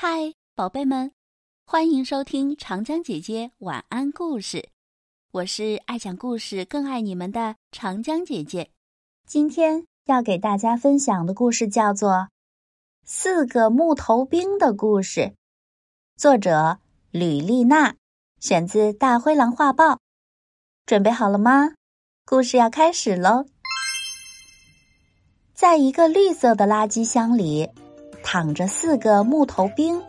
[0.00, 1.10] 嗨，宝贝们，
[1.66, 4.68] 欢迎收听长江姐姐晚安故事。
[5.32, 8.70] 我是爱讲故事、更爱你们的长江姐姐。
[9.26, 12.10] 今天要给大家分享的故事叫做
[13.04, 15.20] 《四个木头兵的故事》，
[16.16, 16.78] 作者
[17.10, 17.96] 吕丽娜，
[18.38, 19.94] 选自《大灰狼画报》。
[20.86, 21.74] 准备好了吗？
[22.24, 23.46] 故事要开始喽！
[25.52, 27.68] 在一个绿色的垃圾箱里。
[28.30, 30.02] 躺着四个木头兵，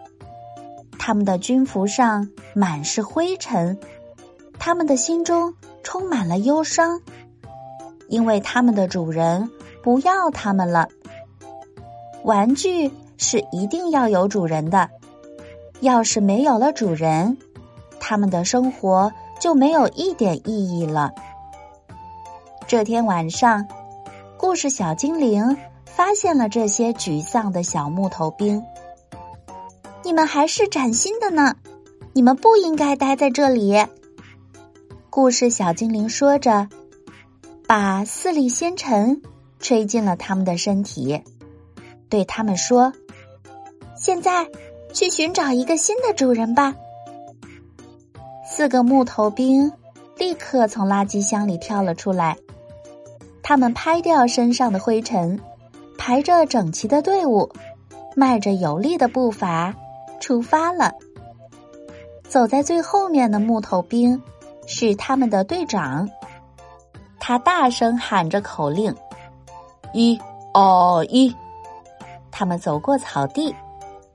[0.99, 3.79] 他们的军服上满是灰尘，
[4.59, 6.99] 他们的心中充满了忧伤，
[8.09, 9.49] 因为他们的主人
[9.81, 10.89] 不要他们了。
[12.25, 14.89] 玩具是一定要有主人的，
[15.79, 17.37] 要是没有了主人，
[18.01, 21.13] 他们的生活就没有一点意义了。
[22.67, 23.65] 这天晚上，
[24.37, 25.55] 故事小精灵。
[25.95, 28.63] 发现了这些沮丧的小木头兵，
[30.03, 31.55] 你们还是崭新的呢，
[32.13, 33.85] 你们不应该待在这里。
[35.09, 36.69] 故事小精灵说着，
[37.67, 39.21] 把四粒仙尘
[39.59, 41.21] 吹进了他们的身体，
[42.07, 42.93] 对他们说
[43.97, 44.47] ：“现在
[44.93, 46.75] 去寻找一个新的主人吧。”
[48.47, 49.71] 四个木头兵
[50.17, 52.37] 立刻从垃圾箱里跳了出来，
[53.43, 55.39] 他们拍掉身上的灰尘。
[55.99, 57.51] 排着整齐的队伍，
[58.15, 59.75] 迈着有力的步伐，
[60.21, 60.93] 出发了。
[62.23, 64.19] 走在最后面的木头兵
[64.65, 66.09] 是他们的队长，
[67.19, 68.95] 他大声喊着口令
[69.93, 70.17] ：“一、
[70.53, 71.35] 二、一！”
[72.31, 73.53] 他们走过草地，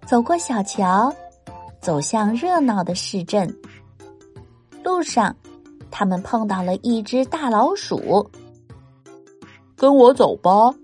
[0.06, 1.14] 走过小桥，
[1.80, 3.54] 走向热闹的市镇。
[4.82, 5.36] 路上，
[5.90, 8.28] 他们碰到了一只大老鼠。
[9.76, 10.74] 跟我走吧。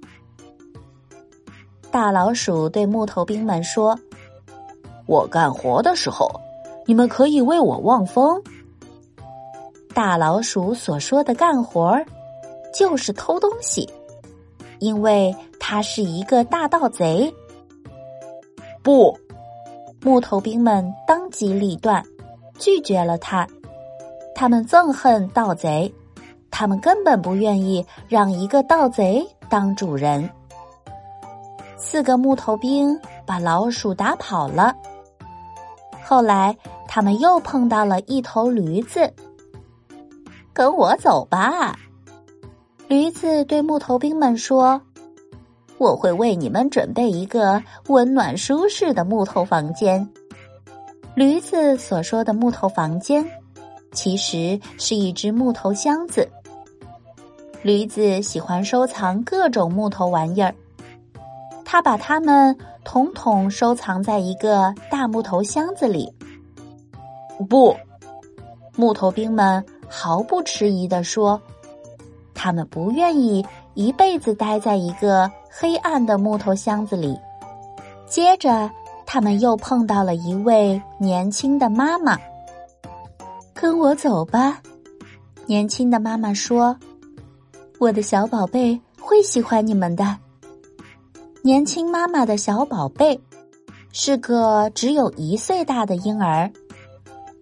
[1.91, 3.99] 大老鼠对木头兵们说
[5.07, 6.31] ：“我干活的时候，
[6.87, 8.41] 你们可以为我望风。”
[9.93, 12.07] 大老鼠所说的干活儿，
[12.73, 13.91] 就是偷东西，
[14.79, 17.33] 因为他是一个大盗贼。
[18.83, 19.19] 不，
[20.01, 22.05] 木头兵们当机立断，
[22.57, 23.47] 拒绝了他。
[24.33, 25.93] 他们憎恨盗贼，
[26.53, 30.31] 他们根本不愿意让一个盗贼当主人。
[31.83, 32.97] 四个木头兵
[33.27, 34.77] 把老鼠打跑了。
[36.05, 36.55] 后来，
[36.87, 39.11] 他们又碰到了一头驴子。
[40.53, 41.75] 跟我走吧，
[42.87, 44.81] 驴子对木头兵们说
[45.79, 50.07] ：“我会为你们准备一个温暖舒适的木头房间。”
[51.17, 53.25] 驴子所说的木头房间，
[53.93, 56.29] 其实是一只木头箱子。
[57.63, 60.55] 驴子喜欢收藏各种木头玩意儿。
[61.73, 66.13] 他把它们统统收藏在一个大木头箱子里。
[67.49, 67.73] 不，
[68.75, 71.41] 木头兵们毫不迟疑地说
[72.35, 77.17] ：“他们不愿意一辈子待在一个黑暗的木头箱子里。”
[78.05, 78.69] 接着，
[79.07, 82.19] 他们又碰到了一位年轻的妈妈。
[83.55, 84.61] “跟我走吧。”
[85.47, 86.77] 年轻的妈妈说
[87.79, 90.17] ，“我的小宝贝会喜欢你们的。”
[91.43, 93.19] 年轻妈妈的小宝贝
[93.93, 96.53] 是个只有一岁大的婴儿，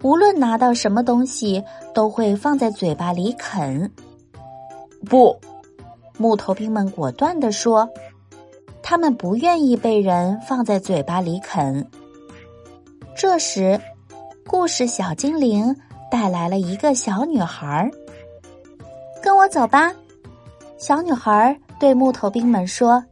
[0.04, 3.90] 无论拿到什么东西，都会放在嘴巴里啃。
[5.04, 5.36] 不，
[6.16, 7.88] 木头兵们果断地说
[8.84, 11.84] ：“他们不愿意被人放在嘴巴里啃。”
[13.16, 13.80] 这时，
[14.46, 15.74] 故事小精灵
[16.08, 17.90] 带来了一个小女孩。
[19.20, 19.92] 跟我走吧，
[20.78, 23.04] 小女孩对木头兵们说。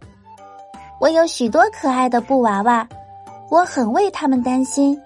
[0.99, 2.89] 我有许多可爱的布娃娃，
[3.51, 4.99] 我很为他们担心，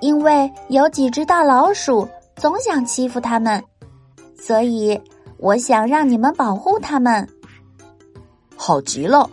[0.00, 3.62] 因为有几只大老鼠总想欺负他们，
[4.38, 4.98] 所以
[5.38, 7.28] 我想让你们保护他们。
[8.56, 9.28] 好极了，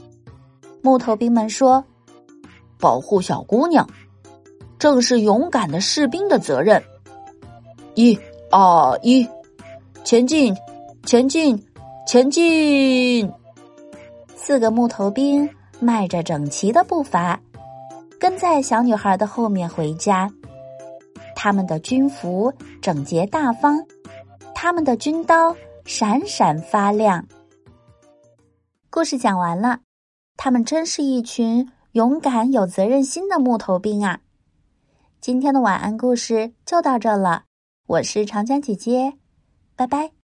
[0.81, 1.83] 木头兵们说
[2.77, 3.87] ：“保护小姑娘，
[4.77, 6.83] 正是勇敢的士兵的责任。”
[7.95, 8.19] 一、
[8.51, 9.27] 二、一，
[10.03, 10.55] 前进，
[11.05, 11.65] 前进，
[12.05, 13.31] 前进！
[14.43, 15.47] 四个木头兵
[15.79, 17.39] 迈着整齐的步伐，
[18.19, 20.27] 跟在小女孩的后面回家。
[21.35, 22.51] 他们的军服
[22.81, 23.85] 整洁大方，
[24.55, 25.55] 他们的军刀
[25.85, 27.23] 闪闪发亮。
[28.89, 29.81] 故事讲完了，
[30.37, 34.21] 他们真是一群勇敢、有责任心的木头兵啊！
[35.19, 37.43] 今天的晚安故事就到这了，
[37.85, 39.13] 我是长江姐姐，
[39.75, 40.11] 拜拜。